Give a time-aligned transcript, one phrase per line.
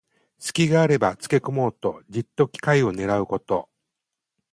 [0.39, 3.69] すきがあればつけこもうと、じっと機会をねらうこと。